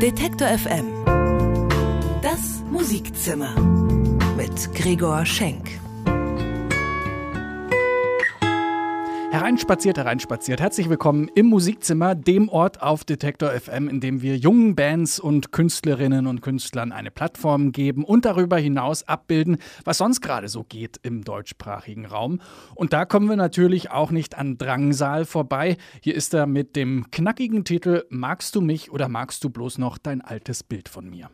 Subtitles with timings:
[0.00, 0.86] Detektor FM.
[2.22, 3.54] Das Musikzimmer
[4.34, 5.78] mit Gregor Schenk.
[9.30, 10.60] Hereinspaziert, hereinspaziert.
[10.60, 15.52] Herzlich willkommen im Musikzimmer, dem Ort auf Detektor FM, in dem wir jungen Bands und
[15.52, 20.98] Künstlerinnen und Künstlern eine Plattform geben und darüber hinaus abbilden, was sonst gerade so geht
[21.04, 22.40] im deutschsprachigen Raum.
[22.74, 25.76] Und da kommen wir natürlich auch nicht an Drangsal vorbei.
[26.02, 29.96] Hier ist er mit dem knackigen Titel Magst du mich oder magst du bloß noch
[29.98, 31.30] dein altes Bild von mir?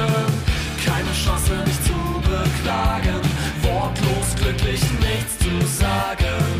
[0.00, 0.32] verlieren.
[0.84, 3.20] Keine Chance, mich zu beklagen.
[3.62, 6.59] Wortlos glücklich nichts zu sagen.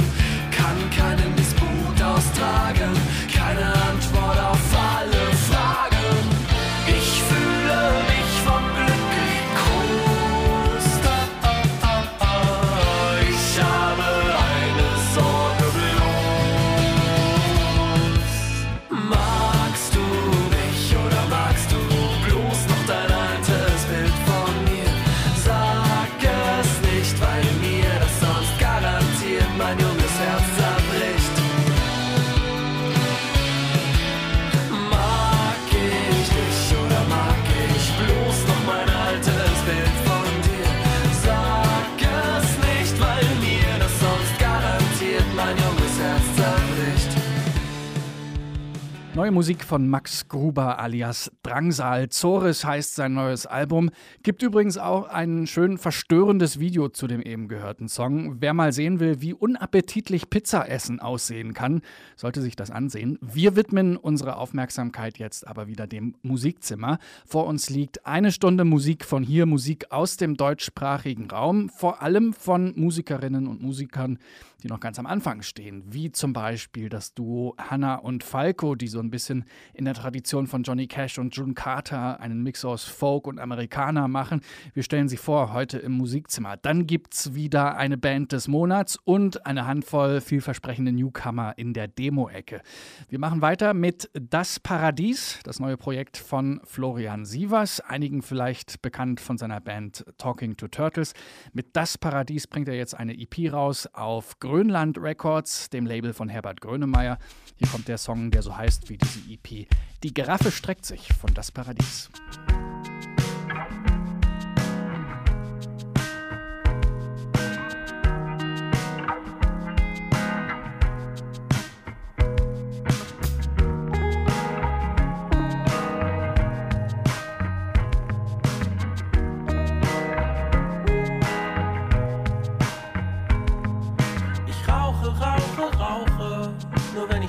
[49.20, 52.08] Neue Musik von Max Gruber alias Drangsal.
[52.10, 53.90] Zores heißt sein neues Album.
[54.22, 58.36] Gibt übrigens auch ein schön verstörendes Video zu dem eben gehörten Song.
[58.40, 61.82] Wer mal sehen will, wie unappetitlich Pizzaessen aussehen kann,
[62.14, 63.18] sollte sich das ansehen.
[63.20, 67.00] Wir widmen unsere Aufmerksamkeit jetzt aber wieder dem Musikzimmer.
[67.26, 72.32] Vor uns liegt eine Stunde Musik von hier, Musik aus dem deutschsprachigen Raum, vor allem
[72.32, 74.20] von Musikerinnen und Musikern,
[74.62, 78.88] die noch ganz am Anfang stehen, wie zum Beispiel das Duo Hannah und Falco, die
[78.88, 79.44] so ein bisschen
[79.74, 84.08] in der Tradition von Johnny Cash und June Carter einen Mix aus Folk und Amerikaner
[84.08, 84.42] machen.
[84.74, 86.58] Wir stellen sie vor heute im Musikzimmer.
[86.58, 91.88] Dann gibt es wieder eine Band des Monats und eine Handvoll vielversprechende Newcomer in der
[91.88, 92.60] Demo-Ecke.
[93.08, 99.18] Wir machen weiter mit Das Paradies, das neue Projekt von Florian Sievers, einigen vielleicht bekannt
[99.18, 101.14] von seiner Band Talking to Turtles.
[101.54, 106.28] Mit Das Paradies bringt er jetzt eine EP raus auf Grönland Records, dem Label von
[106.28, 107.18] Herbert Grönemeyer.
[107.56, 109.66] Hier kommt der Song, der so heißt wie diese EP.
[110.02, 112.08] Die Giraffe streckt sich von Das Paradies.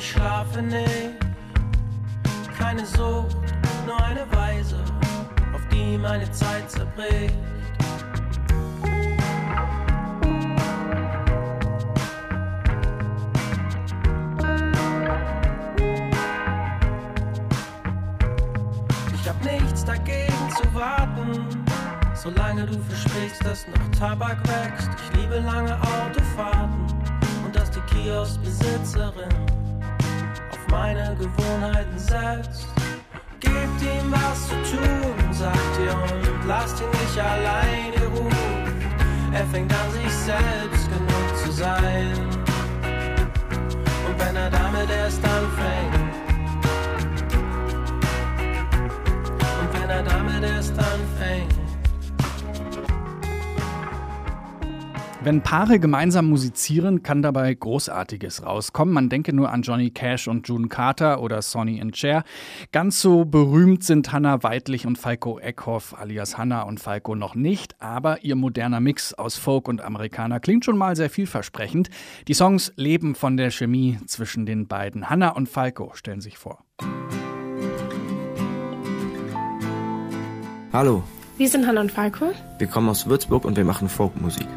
[0.01, 1.20] schlafe nicht.
[2.71, 3.35] Keine Sucht,
[3.85, 4.77] nur eine Weise,
[5.53, 7.35] auf die meine Zeit zerbricht.
[19.13, 21.45] Ich hab nichts dagegen zu warten,
[22.13, 24.89] solange du versprichst, dass noch Tabak wächst.
[24.95, 26.85] Ich liebe lange Autofahrten
[27.43, 29.60] und dass die Kioskbesitzerin
[30.71, 32.67] meine Gewohnheiten setzt.
[33.39, 39.33] Gebt ihm was zu tun, sagt ihr, und lasst ihn nicht alleine ruhen.
[39.33, 42.17] Er fängt an, sich selbst genug zu sein.
[44.07, 46.11] Und wenn er damit erst anfängt,
[49.59, 51.50] und wenn er damit erst anfängt,
[55.23, 58.91] Wenn Paare gemeinsam musizieren, kann dabei Großartiges rauskommen.
[58.91, 62.23] Man denke nur an Johnny Cash und June Carter oder Sonny and Cher.
[62.71, 67.79] Ganz so berühmt sind Hannah Weidlich und Falco Eckhoff alias Hannah und Falco noch nicht,
[67.79, 71.91] aber ihr moderner Mix aus Folk und Amerikaner klingt schon mal sehr vielversprechend.
[72.27, 75.07] Die Songs leben von der Chemie zwischen den beiden.
[75.07, 76.65] Hannah und Falco stellen sich vor.
[80.73, 81.03] Hallo.
[81.37, 82.31] Wir sind Hannah und Falco.
[82.57, 84.47] Wir kommen aus Würzburg und wir machen Folkmusik.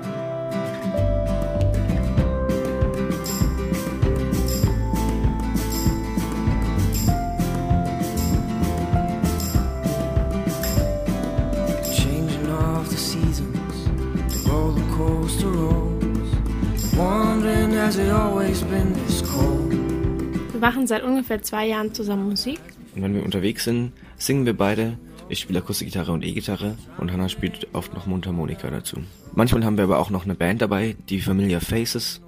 [20.65, 22.59] Machen seit ungefähr zwei Jahren zusammen Musik.
[22.97, 24.97] Und wenn wir unterwegs sind, singen wir beide.
[25.29, 28.97] Ich spiele Akustikgitarre und E-Gitarre und Hannah spielt oft noch Mundharmonika dazu.
[29.35, 32.23] Manchmal haben wir aber auch noch eine Band dabei, die Familiar Faces.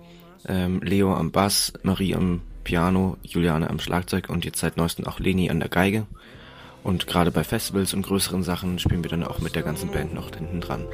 [0.47, 5.19] Ähm, Leo am Bass, Marie am Piano, Juliane am Schlagzeug und jetzt seit neuestem auch
[5.19, 6.06] Leni an der Geige.
[6.85, 10.12] Und gerade bei Festivals und größeren Sachen spielen wir dann auch mit der ganzen Band
[10.12, 10.85] noch hinten dran.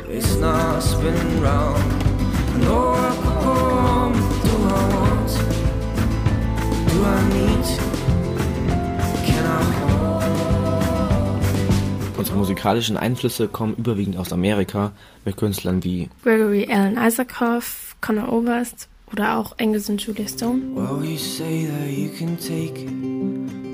[12.23, 14.93] Unsere musikalischen Einflüsse kommen überwiegend aus Amerika
[15.25, 20.63] mit Künstlern wie Gregory Allen Isaacoff, Conor Oberst oder auch Angus und Julia Stone.
[20.75, 22.87] Well, you say that you can take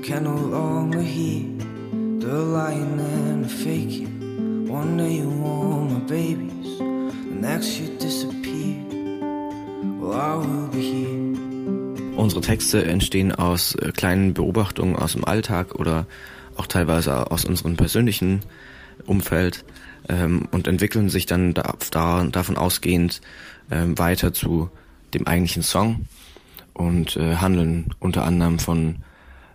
[0.03, 1.45] can no longer hear
[2.19, 4.67] the lying and the faking.
[4.67, 8.83] One day you want my babies, the next you disappear.
[9.99, 10.58] Well, I will.
[12.19, 16.05] Unsere Texte entstehen aus äh, kleinen Beobachtungen aus dem Alltag oder
[16.57, 18.41] auch teilweise aus unserem persönlichen
[19.05, 19.63] Umfeld
[20.09, 23.21] ähm, und entwickeln sich dann da, da, davon ausgehend
[23.71, 24.69] ähm, weiter zu
[25.13, 26.07] dem eigentlichen Song
[26.73, 28.97] und äh, handeln unter anderem von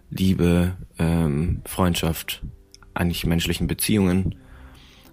[0.08, 2.40] Liebe, ähm, Freundschaft,
[2.94, 4.36] eigentlich menschlichen Beziehungen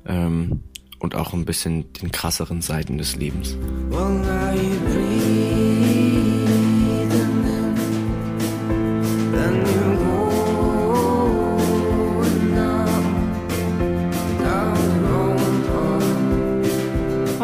[0.06, 0.64] ähm,
[1.00, 3.58] und auch ein bisschen den krasseren Seiten des Lebens.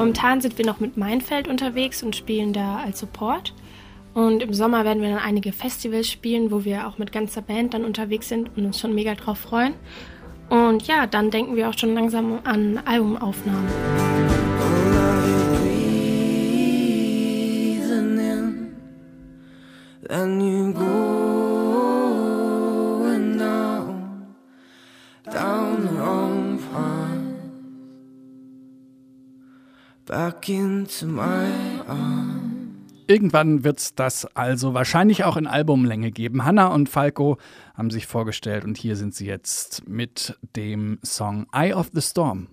[0.08, 3.54] Momentan sind wir noch mit Meinfeld unterwegs und spielen da als Support.
[4.14, 7.74] Und im Sommer werden wir dann einige Festivals spielen, wo wir auch mit ganzer Band
[7.74, 9.74] dann unterwegs sind und uns schon mega drauf freuen.
[10.48, 13.68] Und ja, dann denken wir auch schon langsam an Albumaufnahmen.
[20.08, 21.17] Then
[30.08, 31.48] back into my
[31.88, 32.58] arms.
[33.10, 36.44] Irgendwann wird es das also wahrscheinlich auch in Albumlänge geben.
[36.44, 37.38] Hanna und Falco
[37.74, 42.48] haben sich vorgestellt und hier sind sie jetzt mit dem Song Eye of the Storm.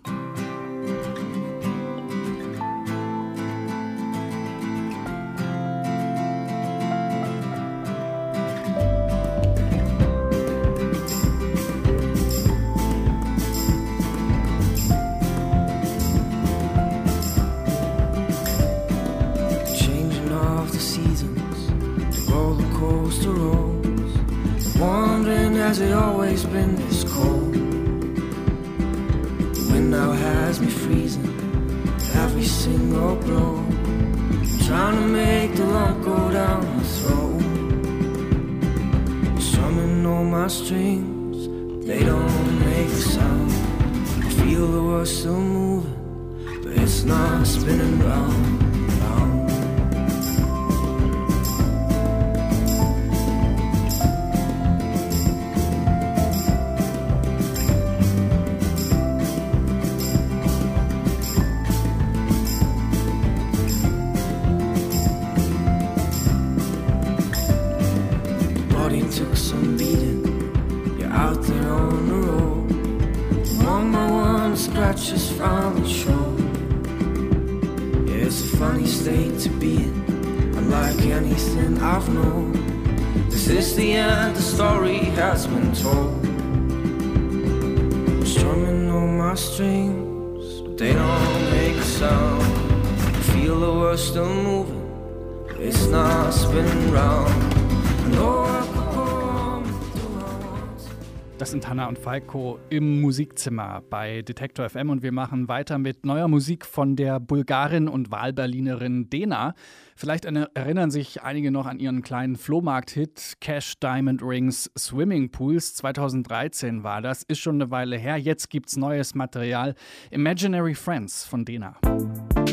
[101.94, 106.96] Und Falco im Musikzimmer bei Detektor FM und wir machen weiter mit neuer Musik von
[106.96, 109.54] der Bulgarin und Wahlberlinerin Dena.
[109.94, 115.76] Vielleicht erinnern sich einige noch an ihren kleinen Flohmarkt-Hit Cash Diamond Rings Swimming Pools.
[115.76, 118.16] 2013 war das, ist schon eine Weile her.
[118.16, 119.76] Jetzt gibt's neues Material.
[120.10, 121.76] Imaginary Friends von Dena.
[121.82, 122.43] Cause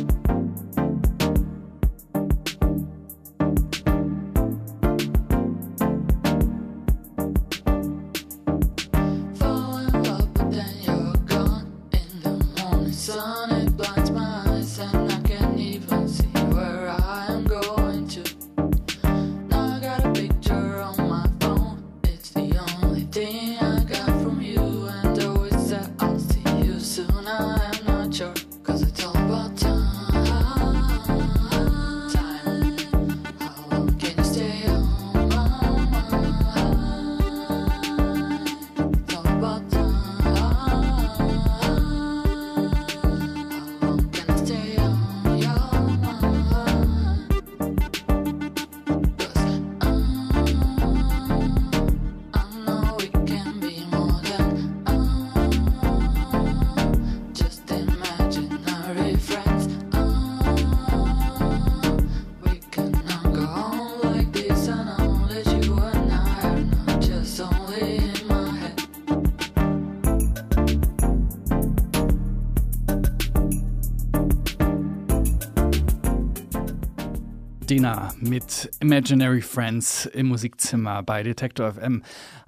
[77.71, 82.03] Dena mit Imaginary Friends im Musikzimmer bei Detektor FM.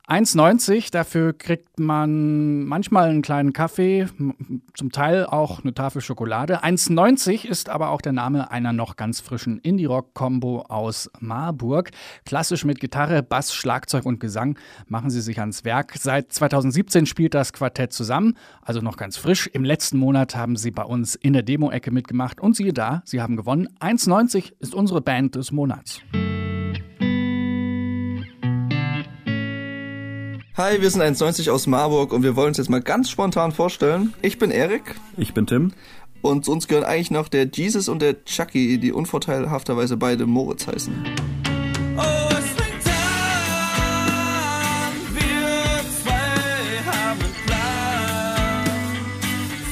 [0.08, 4.08] 1,90, dafür kriegt man manchmal einen kleinen Kaffee,
[4.74, 6.62] zum Teil auch eine Tafel Schokolade.
[6.62, 11.92] 1,90 ist aber auch der Name einer noch ganz frischen Indie-Rock-Kombo aus Marburg.
[12.26, 15.94] Klassisch mit Gitarre, Bass, Schlagzeug und Gesang machen sie sich ans Werk.
[15.98, 19.48] Seit 2017 spielt das Quartett zusammen, also noch ganz frisch.
[19.48, 23.22] Im letzten Monat haben sie bei uns in der Demo-Ecke mitgemacht und siehe da, sie
[23.22, 23.70] haben gewonnen.
[23.80, 26.02] 1,90 ist unsere Band des Monats.
[30.56, 34.14] Hi, wir sind 1,90 aus Marburg und wir wollen uns jetzt mal ganz spontan vorstellen.
[34.22, 34.94] Ich bin Erik.
[35.18, 35.72] Ich bin Tim.
[36.22, 40.68] Und zu uns gehören eigentlich noch der Jesus und der Chucky, die unvorteilhafterweise beide Moritz
[40.68, 40.94] heißen.
[41.98, 42.94] Oh, es fängt an,
[45.16, 48.66] wir zwei haben Plan.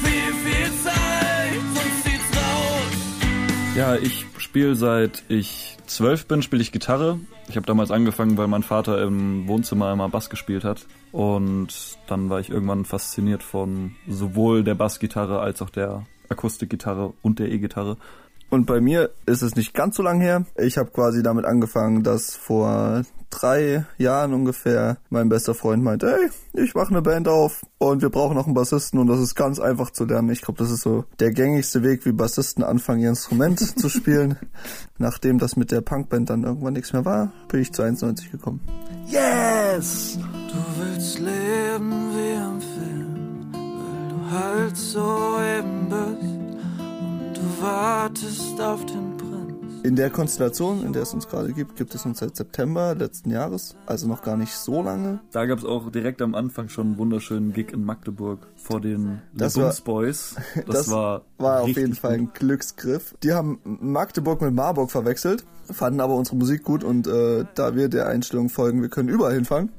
[0.02, 3.76] Viel, viel Zeit, sonst zieht's raus.
[3.76, 7.18] Ja, ich spiele seit ich zwölf bin, spiele ich Gitarre
[7.48, 10.86] ich habe damals angefangen, weil mein Vater im Wohnzimmer immer Bass gespielt hat.
[11.10, 17.38] Und dann war ich irgendwann fasziniert von sowohl der Bassgitarre als auch der Akustikgitarre und
[17.40, 17.98] der E-Gitarre.
[18.52, 20.44] Und bei mir ist es nicht ganz so lang her.
[20.58, 26.62] Ich habe quasi damit angefangen, dass vor drei Jahren ungefähr mein bester Freund meinte, hey,
[26.62, 29.58] ich mache eine Band auf und wir brauchen noch einen Bassisten und das ist ganz
[29.58, 30.28] einfach zu lernen.
[30.28, 34.36] Ich glaube, das ist so der gängigste Weg, wie Bassisten anfangen, ihr Instrument zu spielen.
[34.98, 38.60] Nachdem das mit der Punkband dann irgendwann nichts mehr war, bin ich zu 1,90 gekommen.
[39.06, 40.18] Yes!
[40.18, 46.41] Du willst leben wie am Film, weil du halt so eben bist
[47.62, 49.84] wartest auf den Prinz.
[49.84, 53.30] In der Konstellation, in der es uns gerade gibt, gibt es uns seit September letzten
[53.30, 55.20] Jahres, also noch gar nicht so lange.
[55.30, 59.22] Da gab es auch direkt am Anfang schon einen wunderschönen Gig in Magdeburg vor den
[59.32, 60.36] das war, Boys.
[60.66, 63.14] Das, das war, war auf jeden Fall ein Glücksgriff.
[63.22, 67.88] Die haben Magdeburg mit Marburg verwechselt, fanden aber unsere Musik gut und äh, da wir
[67.88, 69.70] der Einstellung folgen, wir können überall hinfahren,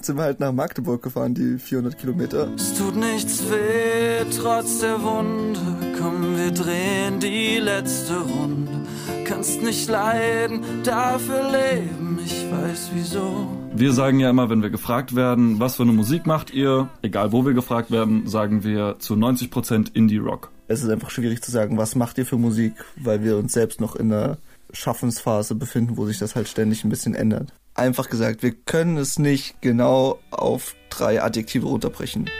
[0.00, 2.48] sind wir halt nach Magdeburg gefahren, die 400 Kilometer.
[2.56, 5.60] Es tut nichts weh, trotz der Wunde.
[5.98, 8.86] Komm, wir drehen die letzte Runde.
[9.24, 13.48] Kannst nicht leiden, dafür leben, ich weiß wieso.
[13.74, 17.32] Wir sagen ja immer, wenn wir gefragt werden, was für eine Musik macht ihr, egal
[17.32, 20.50] wo wir gefragt werden, sagen wir zu 90% Indie-Rock.
[20.68, 23.80] Es ist einfach schwierig zu sagen, was macht ihr für Musik, weil wir uns selbst
[23.80, 24.38] noch in einer
[24.72, 27.52] Schaffensphase befinden, wo sich das halt ständig ein bisschen ändert.
[27.76, 32.30] Einfach gesagt, wir können es nicht genau auf drei Adjektive runterbrechen.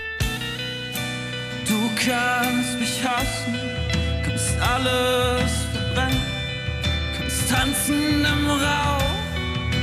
[1.68, 3.54] Du kannst mich hassen,
[4.24, 6.22] kannst alles verbrennen,
[7.18, 9.02] kannst tanzen im Rauch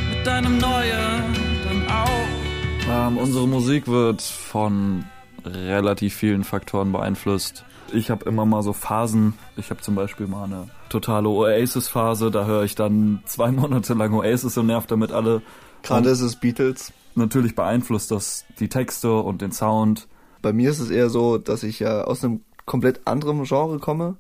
[0.10, 1.44] mit deinem neuen
[1.88, 2.88] auch.
[2.90, 5.06] Ähm, unsere Musik wird von
[5.46, 7.66] relativ vielen Faktoren beeinflusst.
[7.92, 9.34] Ich habe immer mal so Phasen.
[9.58, 12.32] Ich habe zum Beispiel mal eine totale Oasis-Phase.
[12.32, 15.42] Da höre ich dann zwei Monate lang Oasis und nervt damit alle.
[15.84, 16.94] Gerade ist es Beatles.
[17.16, 20.08] Natürlich beeinflusst das die Texte und den Sound.
[20.42, 24.18] Bei mir ist es eher so, dass ich ja aus einem komplett anderen Genre komme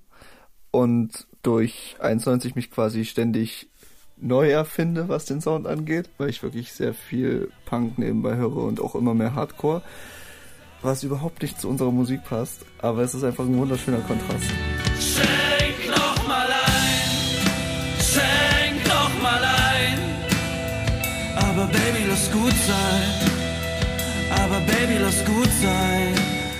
[0.71, 3.69] und durch 91 mich quasi ständig
[4.17, 8.79] neu erfinde, was den Sound angeht, weil ich wirklich sehr viel Punk nebenbei höre und
[8.79, 9.81] auch immer mehr Hardcore
[10.83, 14.43] was überhaupt nicht zu unserer Musik passt, aber es ist einfach ein wunderschöner Kontrast.
[14.99, 19.99] Schenk noch mal ein, schenk noch mal ein,
[21.35, 23.31] aber Baby, lass gut sein,
[24.43, 26.13] aber Baby, lass gut sein.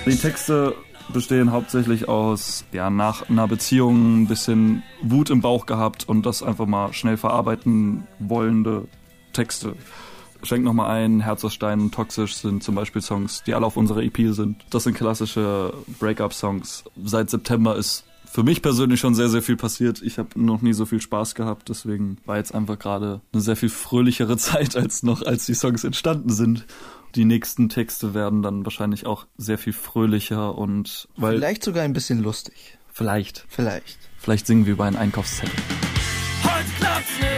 [0.06, 0.74] Die Texte
[1.12, 6.42] bestehen hauptsächlich aus, ja, nach einer Beziehung ein bisschen Wut im Bauch gehabt und das
[6.42, 8.86] einfach mal schnell verarbeiten wollende
[9.34, 9.74] Texte.
[10.44, 13.76] Schenk nochmal ein, Herz aus Stein und Toxisch sind zum Beispiel Songs, die alle auf
[13.76, 14.64] unserer EP sind.
[14.70, 16.84] Das sind klassische Break-up-Songs.
[17.02, 20.02] Seit September ist für mich persönlich schon sehr, sehr viel passiert.
[20.02, 23.54] Ich habe noch nie so viel Spaß gehabt, deswegen war jetzt einfach gerade eine sehr
[23.54, 26.66] viel fröhlichere Zeit als noch, als die Songs entstanden sind.
[27.14, 31.36] Die nächsten Texte werden dann wahrscheinlich auch sehr viel fröhlicher und weil.
[31.36, 32.76] Vielleicht sogar ein bisschen lustig.
[32.92, 33.44] Vielleicht.
[33.48, 33.98] Vielleicht.
[34.18, 35.54] Vielleicht singen wir über einen Einkaufszettel.
[36.42, 37.33] Heute klappt's nicht,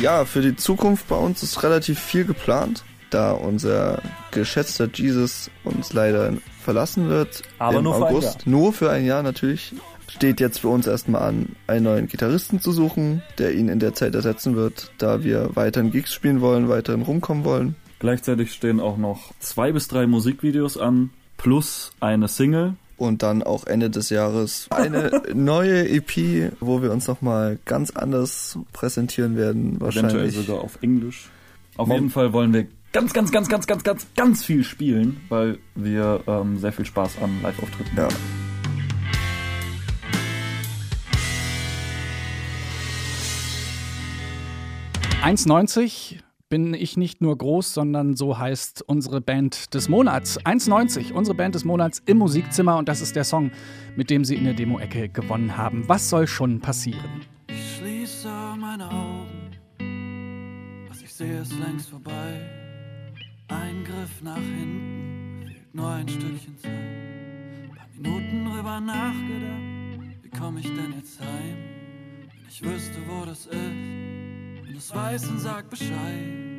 [0.00, 5.92] Ja, für die Zukunft bei uns ist relativ viel geplant, da unser geschätzter Jesus uns
[5.92, 7.42] leider verlassen wird.
[7.58, 8.28] Aber im nur für August.
[8.28, 8.60] ein Jahr.
[8.60, 9.74] Nur für ein Jahr natürlich.
[10.08, 13.92] Steht jetzt für uns erstmal an, einen neuen Gitarristen zu suchen, der ihn in der
[13.92, 17.76] Zeit ersetzen wird, da wir weiterhin Gigs spielen wollen, weiterhin rumkommen wollen.
[17.98, 23.66] Gleichzeitig stehen auch noch zwei bis drei Musikvideos an, plus eine Single, und dann auch
[23.66, 29.80] Ende des Jahres eine neue EP, wo wir uns nochmal ganz anders präsentieren werden.
[29.80, 30.14] Wahrscheinlich.
[30.14, 31.30] Eventuell sogar auf Englisch.
[31.78, 35.22] Auf Mom jeden Fall wollen wir ganz, ganz, ganz, ganz, ganz, ganz, ganz viel spielen,
[35.30, 38.14] weil wir ähm, sehr viel Spaß an Live-Auftritten haben.
[45.22, 45.26] Ja.
[45.26, 46.16] 1,90
[46.50, 50.38] bin ich nicht nur groß, sondern so heißt unsere Band des Monats.
[50.40, 53.52] 1,90, unsere Band des Monats im Musikzimmer und das ist der Song,
[53.96, 55.88] mit dem sie in der Demo-Ecke gewonnen haben.
[55.88, 57.22] Was soll schon passieren?
[57.46, 58.28] Ich schließe
[58.58, 59.50] meine Augen,
[60.88, 62.40] was ich sehe ist längst vorbei.
[63.46, 66.72] Ein Griff nach hinten, fehlt nur ein Stückchen Zeit.
[66.72, 71.56] Ein paar Minuten drüber nachgedacht, wie komme ich denn jetzt heim?
[72.18, 74.09] Wenn ich wüsste, wo das ist.
[74.80, 76.49] Du's weißt, dann sag Bescheid.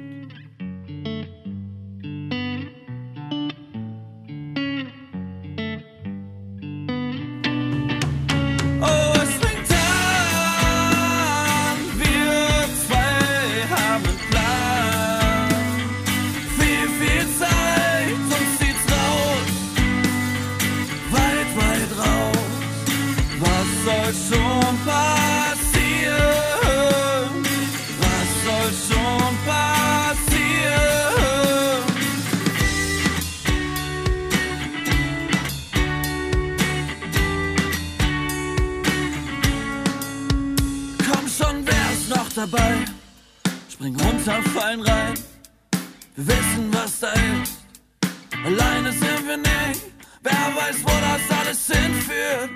[44.22, 45.14] Runter, fallen rein.
[46.16, 47.58] Wir wissen, was da ist.
[48.46, 49.82] Alleine sind wir nicht.
[50.22, 52.52] Wer weiß, wo das alles hinführt.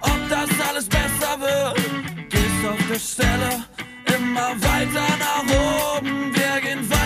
[0.00, 2.30] Ob das alles besser wird.
[2.30, 3.64] Gehst auf der Stelle
[4.06, 6.34] immer weiter nach oben.
[6.34, 7.01] Wir gehen weiter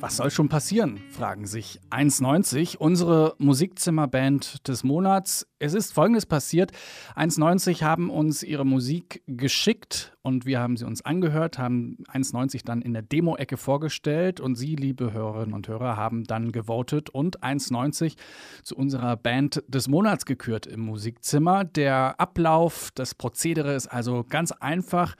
[0.00, 1.00] Was soll schon passieren?
[1.10, 5.44] fragen sich 1,90, unsere Musikzimmerband des Monats.
[5.58, 6.70] Es ist folgendes passiert.
[7.16, 12.80] 1,90 haben uns ihre Musik geschickt und wir haben sie uns angehört, haben 1,90 dann
[12.80, 18.14] in der Demo-Ecke vorgestellt und Sie, liebe Hörerinnen und Hörer, haben dann gewotet und 1,90
[18.62, 21.64] zu unserer Band des Monats gekürt im Musikzimmer.
[21.64, 25.16] Der Ablauf, das Prozedere ist also ganz einfach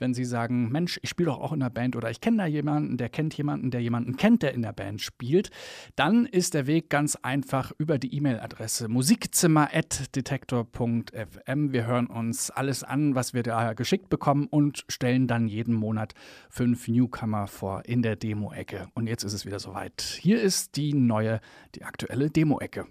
[0.00, 2.46] wenn Sie sagen, Mensch, ich spiele doch auch in der Band oder ich kenne da
[2.46, 5.50] jemanden, der kennt jemanden, der jemanden kennt, der in der Band spielt,
[5.96, 11.72] dann ist der Weg ganz einfach über die E-Mail-Adresse musikzimmer.detektor.fm.
[11.72, 16.14] Wir hören uns alles an, was wir da geschickt bekommen und stellen dann jeden Monat
[16.48, 18.88] fünf Newcomer vor in der Demo-Ecke.
[18.94, 20.18] Und jetzt ist es wieder soweit.
[20.20, 21.40] Hier ist die neue,
[21.74, 22.86] die aktuelle Demo-Ecke.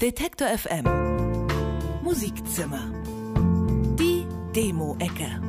[0.00, 0.84] Detektor FM
[2.02, 2.80] Musikzimmer.
[4.54, 5.40] Demo-Ecke.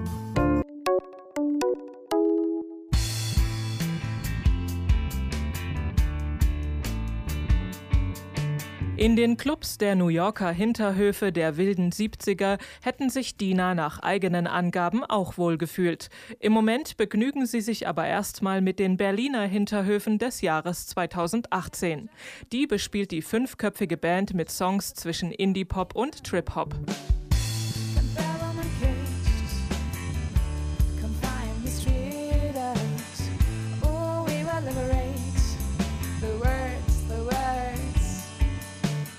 [8.98, 14.48] In den Clubs der New Yorker Hinterhöfe der wilden 70er hätten sich Dina nach eigenen
[14.48, 16.10] Angaben auch wohl gefühlt.
[16.39, 22.10] Im Moment begnügen sie sich aber erstmal mit den Berliner Hinterhöfen des Jahres 2018.
[22.52, 26.74] Die bespielt die fünfköpfige Band mit Songs zwischen Indie-Pop und Trip-Hop.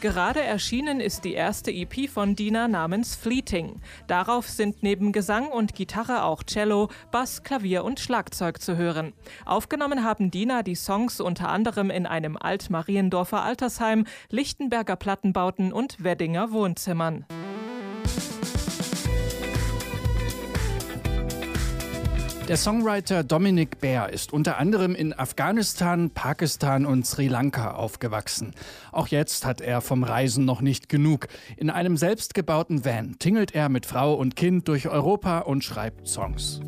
[0.07, 3.81] Gerade erschienen ist die erste EP von Dina namens Fleeting.
[4.07, 9.15] Darauf sind neben Gesang und Gitarre auch Cello, Bass, Klavier und Schlagzeug zu hören.
[9.45, 16.53] Aufgenommen haben Dina die Songs unter anderem in einem Alt-Mariendorfer Altersheim, Lichtenberger Plattenbauten und Weddinger
[16.53, 17.27] Wohnzimmern.
[22.49, 28.55] Der Songwriter Dominic Baer ist unter anderem in Afghanistan, Pakistan und Sri Lanka aufgewachsen.
[28.93, 31.27] Auch jetzt hat er vom Reisen noch nicht genug.
[31.57, 36.61] In einem selbstgebauten Van tingelt er mit Frau und Kind durch Europa und schreibt Songs.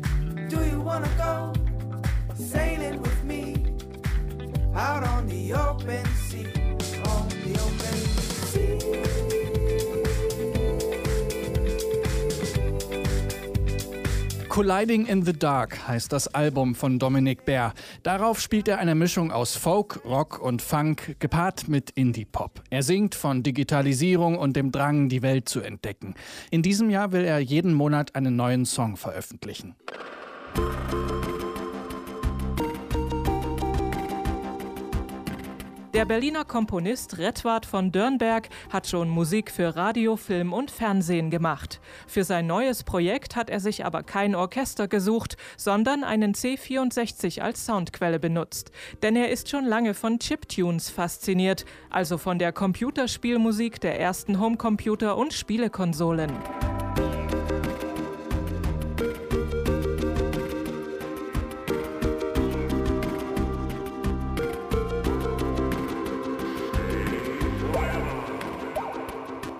[4.75, 6.58] Out on the open sea?
[14.59, 17.73] Colliding in the Dark heißt das Album von Dominic Baer.
[18.03, 22.61] Darauf spielt er eine Mischung aus Folk, Rock und Funk, gepaart mit Indie-Pop.
[22.69, 26.13] Er singt von Digitalisierung und dem Drang, die Welt zu entdecken.
[26.51, 29.75] In diesem Jahr will er jeden Monat einen neuen Song veröffentlichen.
[35.95, 41.81] Der Berliner Komponist Redwart von Dörnberg hat schon Musik für Radio, Film und Fernsehen gemacht.
[42.05, 47.65] Für sein neues Projekt hat er sich aber kein Orchester gesucht, sondern einen C64 als
[47.65, 48.71] Soundquelle benutzt.
[49.01, 55.17] Denn er ist schon lange von Chiptunes fasziniert, also von der Computerspielmusik der ersten Homecomputer
[55.17, 56.31] und Spielekonsolen.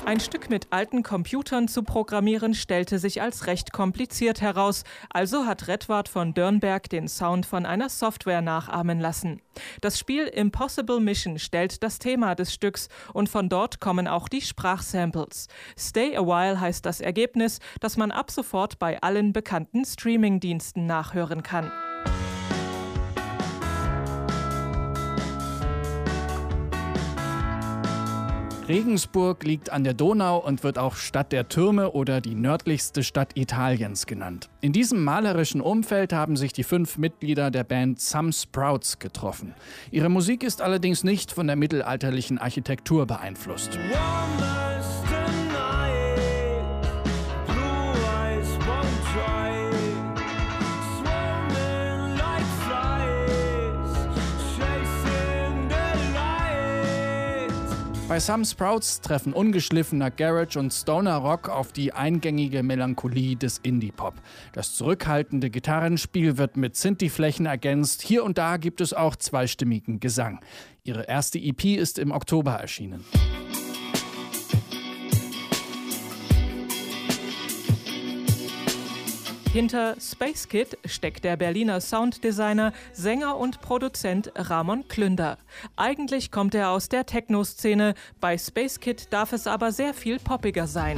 [0.09, 5.67] Ein Stück mit alten Computern zu programmieren stellte sich als recht kompliziert heraus, also hat
[5.67, 9.39] Redward von Dörnberg den Sound von einer Software nachahmen lassen.
[9.81, 14.41] Das Spiel Impossible Mission stellt das Thema des Stücks und von dort kommen auch die
[14.41, 15.47] Sprachsamples.
[15.77, 21.43] Stay a While heißt das Ergebnis, das man ab sofort bei allen bekannten Streamingdiensten nachhören
[21.43, 21.71] kann.
[28.69, 33.31] Regensburg liegt an der Donau und wird auch Stadt der Türme oder die nördlichste Stadt
[33.35, 34.47] Italiens genannt.
[34.61, 39.55] In diesem malerischen Umfeld haben sich die fünf Mitglieder der Band Some Sprouts getroffen.
[39.89, 43.79] Ihre Musik ist allerdings nicht von der mittelalterlichen Architektur beeinflusst.
[58.09, 64.15] Bei Some Sprouts treffen ungeschliffener Garage und Stoner Rock auf die eingängige Melancholie des Indie-Pop.
[64.51, 68.01] Das zurückhaltende Gitarrenspiel wird mit Synthi-Flächen ergänzt.
[68.01, 70.39] Hier und da gibt es auch zweistimmigen Gesang.
[70.83, 73.05] Ihre erste EP ist im Oktober erschienen.
[79.59, 85.37] Hinter Space Kid steckt der Berliner Sounddesigner, Sänger und Produzent Ramon Klünder.
[85.75, 90.65] Eigentlich kommt er aus der Techno-Szene, bei Space Kid darf es aber sehr viel poppiger
[90.65, 90.97] sein.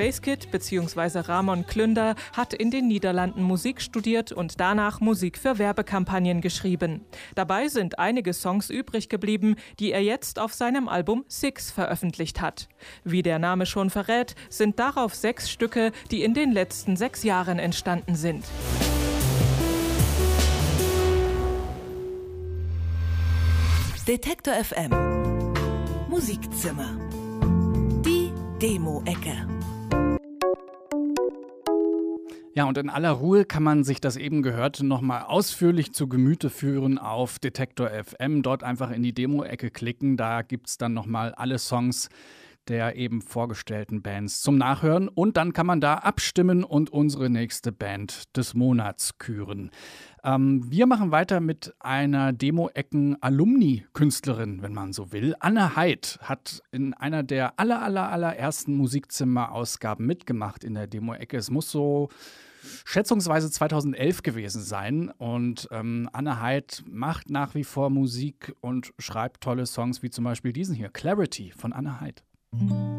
[0.00, 1.18] Space Kid bzw.
[1.18, 7.04] Ramon Klünder hat in den Niederlanden Musik studiert und danach Musik für Werbekampagnen geschrieben.
[7.34, 12.70] Dabei sind einige Songs übrig geblieben, die er jetzt auf seinem Album Six veröffentlicht hat.
[13.04, 17.58] Wie der Name schon verrät, sind darauf sechs Stücke, die in den letzten sechs Jahren
[17.58, 18.46] entstanden sind.
[24.08, 25.52] Detektor FM
[26.08, 26.88] Musikzimmer
[28.02, 28.32] Die
[28.62, 29.59] Demo-Ecke
[32.52, 36.50] Ja, und in aller Ruhe kann man sich das eben Gehörte nochmal ausführlich zu Gemüte
[36.50, 38.42] führen auf Detektor FM.
[38.42, 40.16] Dort einfach in die Demo-Ecke klicken.
[40.16, 42.08] Da gibt es dann nochmal alle Songs
[42.68, 45.08] der eben vorgestellten Bands zum Nachhören.
[45.08, 49.70] Und dann kann man da abstimmen und unsere nächste Band des Monats küren.
[50.24, 55.34] Ähm, wir machen weiter mit einer Demo-Ecken-Alumni-Künstlerin, wenn man so will.
[55.40, 61.36] Anne Heid hat in einer der aller, aller, allerersten Musikzimmer-Ausgaben mitgemacht in der Demo-Ecke.
[61.36, 62.08] Es muss so
[62.84, 65.10] schätzungsweise 2011 gewesen sein.
[65.10, 70.24] Und ähm, Anne Heid macht nach wie vor Musik und schreibt tolle Songs wie zum
[70.24, 72.22] Beispiel diesen hier, Clarity von Anne Heid.
[72.52, 72.89] frosty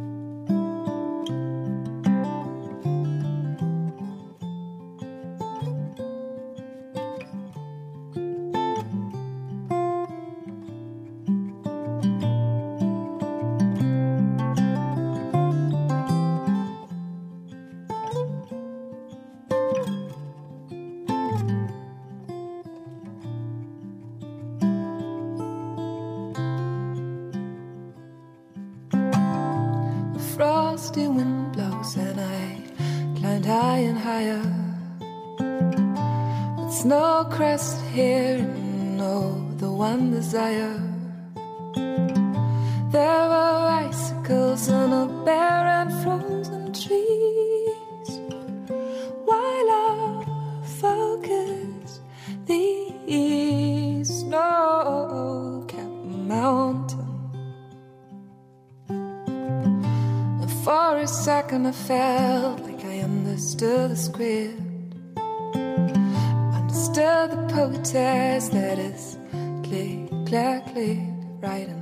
[66.97, 69.17] understood the that is
[69.63, 70.99] click, clack, click,
[71.39, 71.77] writing.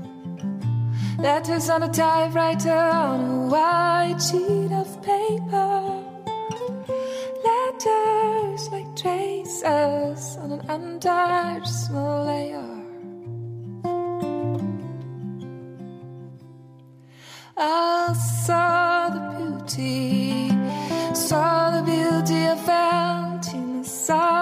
[1.17, 6.03] Letters on a typewriter on a white sheet of paper.
[7.43, 12.65] Letters like traces on an untouched small layer.
[17.57, 18.13] I
[18.45, 20.49] saw the beauty,
[21.13, 22.69] saw the beauty of.
[22.69, 22.89] I
[23.89, 24.38] saw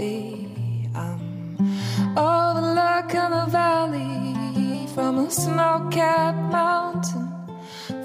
[0.00, 0.88] clarity.
[0.94, 1.56] I'm
[2.16, 7.28] overlooking a valley from a snow-capped mountain.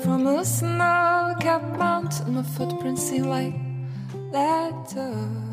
[0.04, 3.56] From a snow-capped mountain, my footprints seem like
[4.32, 5.45] letters.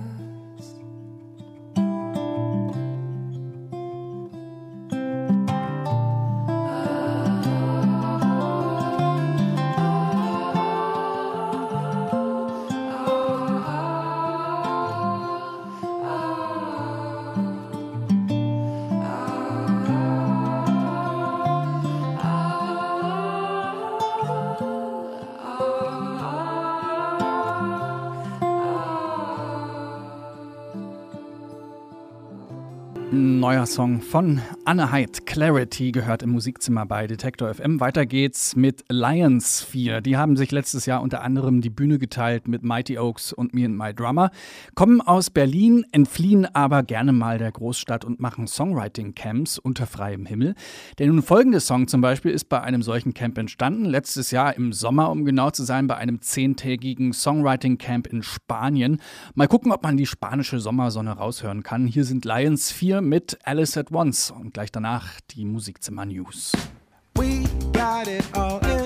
[33.14, 35.26] Neuer Song von Anne Heid.
[35.26, 37.80] Clarity gehört im Musikzimmer bei Detektor FM.
[37.80, 40.00] Weiter geht's mit Lions 4.
[40.00, 43.64] Die haben sich letztes Jahr unter anderem die Bühne geteilt mit Mighty Oaks und Me
[43.64, 44.30] and My Drummer.
[44.76, 50.54] Kommen aus Berlin, entfliehen aber gerne mal der Großstadt und machen Songwriting-Camps unter freiem Himmel.
[50.98, 53.84] Der nun folgende Song zum Beispiel ist bei einem solchen Camp entstanden.
[53.84, 59.00] Letztes Jahr im Sommer, um genau zu sein, bei einem zehntägigen Songwriting-Camp in Spanien.
[59.34, 61.88] Mal gucken, ob man die spanische Sommersonne raushören kann.
[61.88, 66.52] Hier sind Lions 4 mit Alice at Once und gleich danach die Musikzimmer News.
[67.14, 68.81] We got it all in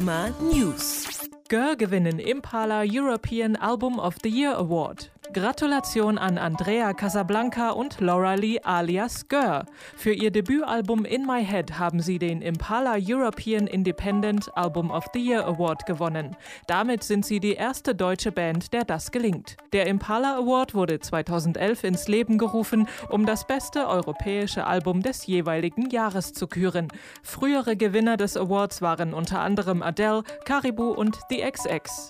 [0.00, 1.06] News.
[1.50, 5.17] Gör gewinnen Impala European Album of the Year Award.
[5.34, 9.66] Gratulation an Andrea Casablanca und Laura Lee alias Gör.
[9.94, 15.20] Für ihr Debütalbum In My Head haben sie den Impala European Independent Album of the
[15.20, 16.34] Year Award gewonnen.
[16.66, 19.58] Damit sind sie die erste deutsche Band, der das gelingt.
[19.74, 25.90] Der Impala Award wurde 2011 ins Leben gerufen, um das beste europäische Album des jeweiligen
[25.90, 26.88] Jahres zu küren.
[27.22, 32.08] Frühere Gewinner des Awards waren unter anderem Adele, Caribou und The XX.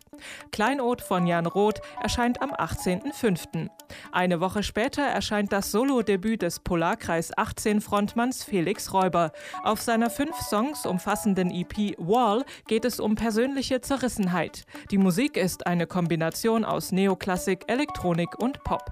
[0.52, 3.70] Kleinod von Jan Roth erscheint am 18.05.
[4.12, 9.32] Eine Woche später erscheint das Solo-Debüt des Polarkreis 18 Frontmanns Felix Räuber.
[9.64, 14.66] Auf seiner fünf Songs umfassenden EP Wall geht es um persönliche Zerrissenheit.
[14.92, 18.92] Die Musik ist eine Kombination aus Neoklassik, Elektronik und Pop.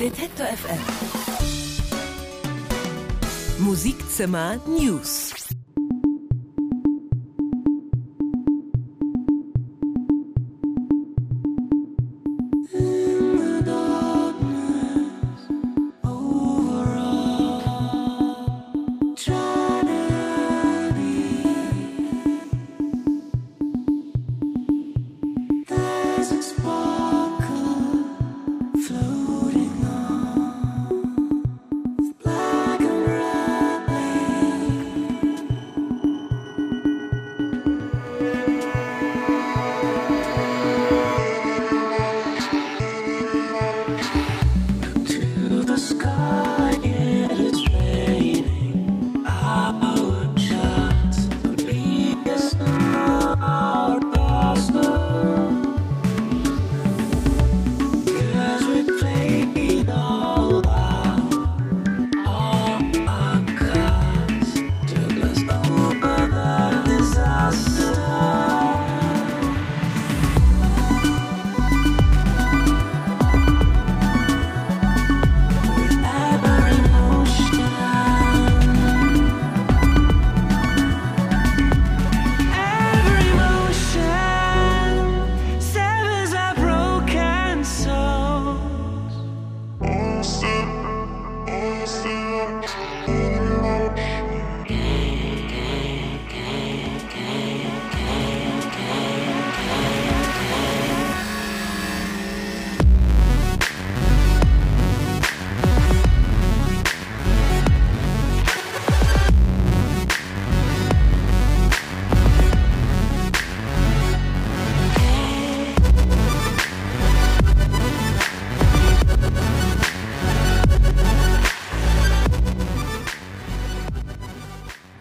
[0.00, 0.78] Detektor FM.
[3.58, 5.41] Musikzimmer News.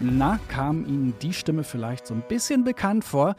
[0.03, 3.35] Na, kam Ihnen die Stimme vielleicht so ein bisschen bekannt vor?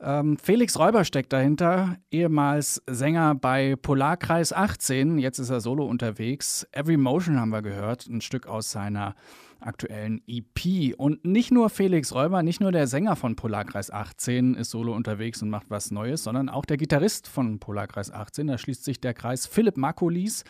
[0.00, 5.18] Ähm, Felix Räuber steckt dahinter, ehemals Sänger bei Polarkreis 18.
[5.18, 6.66] Jetzt ist er solo unterwegs.
[6.72, 9.14] Every Motion haben wir gehört, ein Stück aus seiner
[9.60, 10.94] aktuellen EP.
[10.96, 15.42] Und nicht nur Felix Räuber, nicht nur der Sänger von Polarkreis 18 ist solo unterwegs
[15.42, 18.46] und macht was Neues, sondern auch der Gitarrist von Polarkreis 18.
[18.46, 20.44] Da schließt sich der Kreis Philipp Markolis.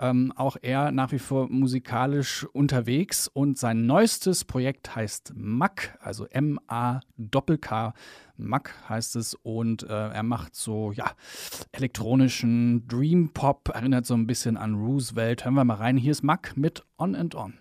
[0.00, 6.26] Ähm, auch er nach wie vor musikalisch unterwegs und sein neuestes Projekt heißt Mack, also
[6.26, 7.94] M-A-K.
[8.36, 11.10] Mack heißt es und äh, er macht so, ja,
[11.72, 15.44] elektronischen Dream Pop, erinnert so ein bisschen an Roosevelt.
[15.44, 15.96] Hören wir mal rein.
[15.96, 17.54] Hier ist Mack mit On and On.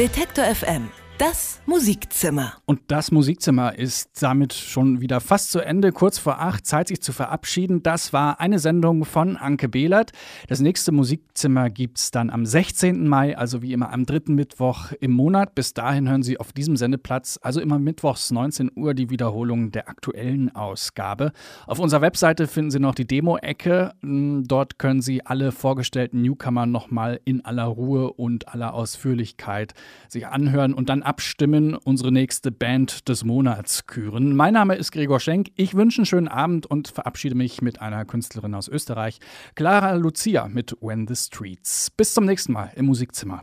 [0.00, 0.88] Detektor FM.
[1.20, 2.54] Das Musikzimmer.
[2.64, 5.92] Und das Musikzimmer ist damit schon wieder fast zu Ende.
[5.92, 7.82] Kurz vor acht, Zeit sich zu verabschieden.
[7.82, 10.12] Das war eine Sendung von Anke Behlert.
[10.48, 13.06] Das nächste Musikzimmer gibt es dann am 16.
[13.06, 15.54] Mai, also wie immer am dritten Mittwoch im Monat.
[15.54, 19.90] Bis dahin hören Sie auf diesem Sendeplatz, also immer mittwochs 19 Uhr, die Wiederholung der
[19.90, 21.32] aktuellen Ausgabe.
[21.66, 23.92] Auf unserer Webseite finden Sie noch die Demo-Ecke.
[24.00, 29.74] Hm, dort können Sie alle vorgestellten Newcomer nochmal in aller Ruhe und aller Ausführlichkeit
[30.08, 34.36] sich anhören und dann abstimmen, unsere nächste Band des Monats küren.
[34.36, 35.48] Mein Name ist Gregor Schenk.
[35.56, 39.18] Ich wünsche einen schönen Abend und verabschiede mich mit einer Künstlerin aus Österreich,
[39.56, 41.90] Clara Lucia mit When the Streets.
[41.90, 43.42] Bis zum nächsten Mal im Musikzimmer.